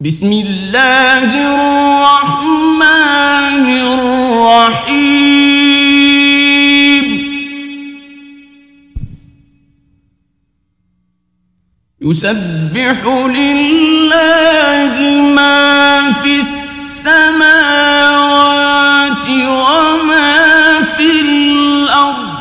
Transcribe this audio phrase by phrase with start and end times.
[0.00, 1.24] بسم الله
[1.56, 2.86] الرحمن
[3.96, 5.06] الرحيم.
[12.00, 14.96] يسبح لله
[15.34, 17.48] ما في السماوات
[19.28, 22.36] وما في الأرض.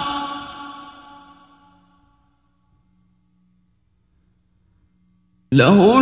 [5.52, 6.00] له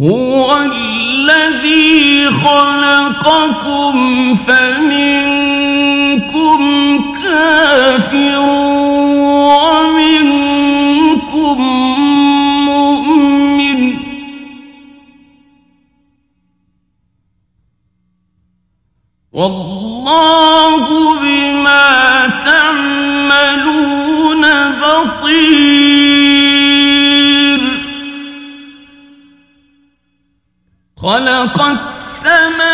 [0.00, 3.94] هو الذي خلقكم
[4.34, 5.80] فمنكم
[7.22, 8.38] كافر
[9.58, 10.48] ومنكم
[12.66, 13.80] مؤمن.
[19.32, 20.57] والله
[31.08, 32.68] خلق السماوات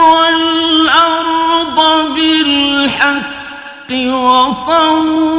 [0.00, 1.78] والأرض
[2.14, 5.38] بالحق وصوركم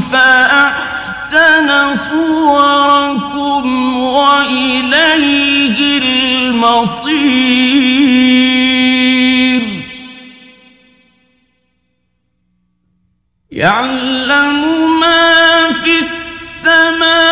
[0.00, 3.64] فأحسن صوركم
[4.02, 7.10] وإليه المصير.
[13.50, 14.60] يعلم
[15.00, 17.29] ما في السماوات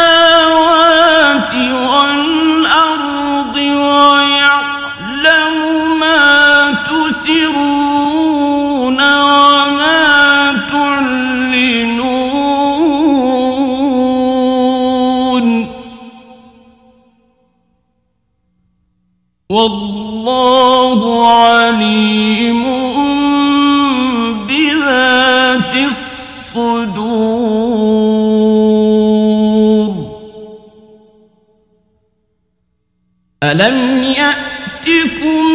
[33.43, 35.47] ألم يأتكم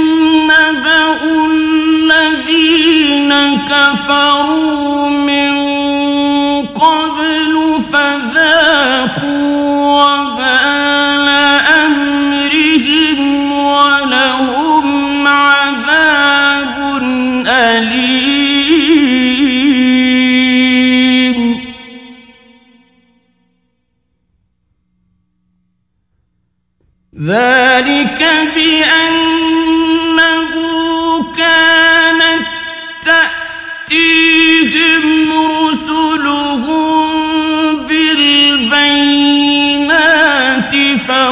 [0.43, 1.17] نبأ
[1.51, 3.33] الذين
[3.69, 4.92] كفروا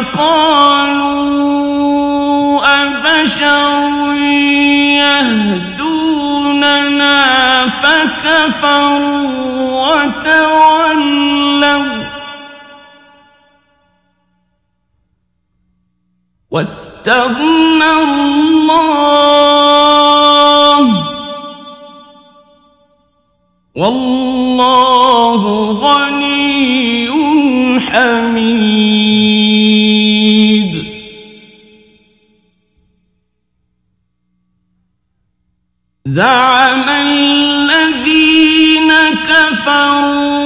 [0.02, 1.22] فقالوا
[2.84, 4.16] أبشر
[5.82, 7.18] يهدوننا
[7.68, 9.22] فكفروا
[9.88, 10.92] وتولوا
[16.52, 18.42] واستغنى الله
[23.76, 25.42] والله
[25.72, 27.10] غني
[27.80, 29.51] حميد
[36.06, 38.92] زعم الذين
[39.30, 40.41] كفروا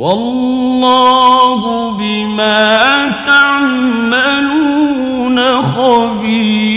[0.00, 4.62] والله بما تعملون
[5.62, 6.69] خبير.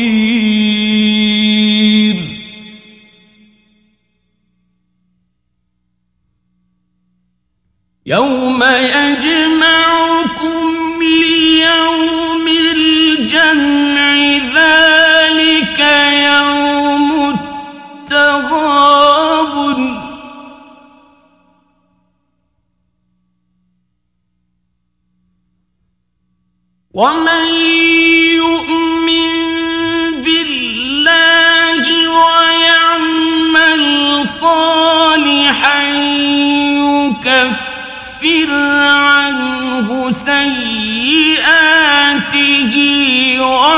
[38.24, 38.52] يكفر
[38.88, 41.54] عنه سيئاته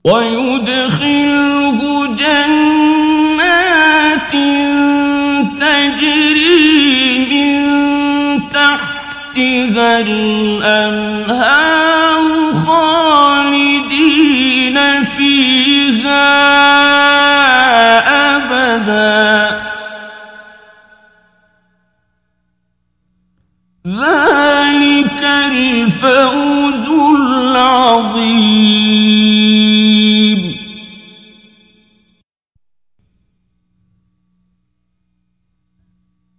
[0.04, 1.80] ويدخله
[2.16, 3.52] جنات
[5.60, 7.58] تجري من
[8.48, 11.28] تحتها الأنهار.
[18.36, 19.58] أبدا.
[23.86, 26.86] ذلك الفوز
[27.16, 28.58] العظيم.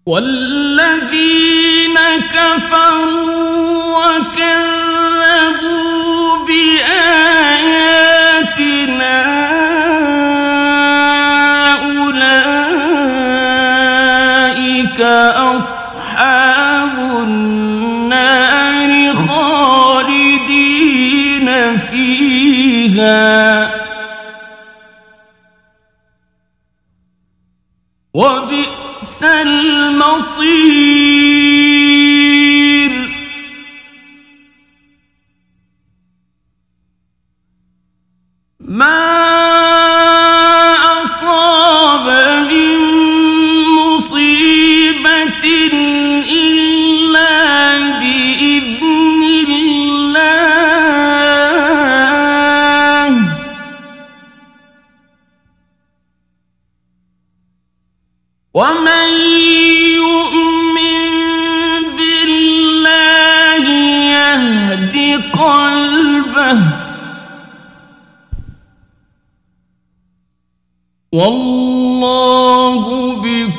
[0.05, 0.48] والذين
[29.23, 31.08] المصير.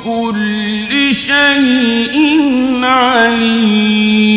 [0.00, 2.16] بكل شيء
[2.84, 4.30] عليم.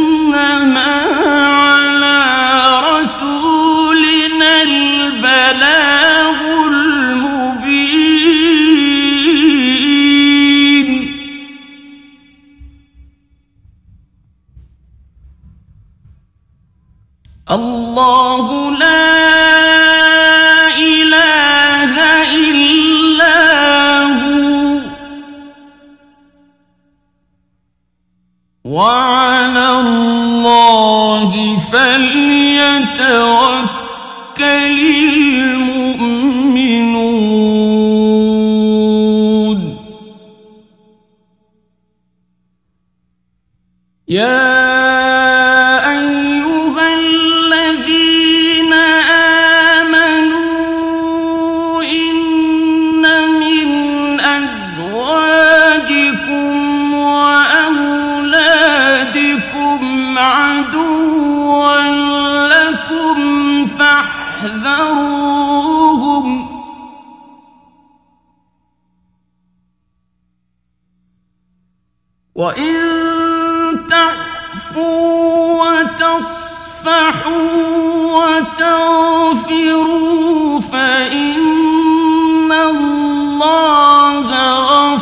[44.12, 44.71] Yeah.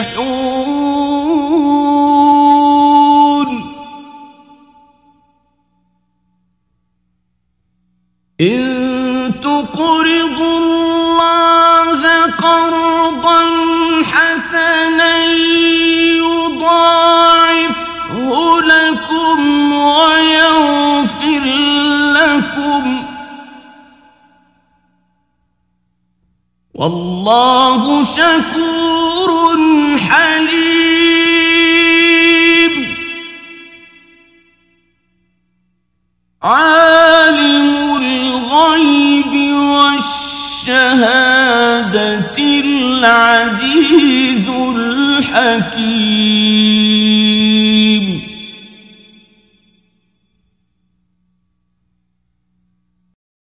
[0.00, 0.40] المفلحون
[8.40, 13.40] إن تقرضوا الله قرضا
[14.04, 15.24] حسنا
[16.16, 17.10] يضاعفه
[18.60, 21.44] لكم ويغفر
[22.16, 23.04] لكم.
[26.74, 28.89] والله شكور
[45.59, 46.58] والشهادة العزيز الحكيم